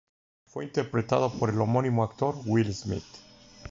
Fue 0.47 0.63
interpretado 0.65 1.31
por 1.31 1.51
el 1.51 1.61
homónimo 1.61 2.03
actor 2.03 2.33
Will 2.47 2.73
Smith. 2.73 3.05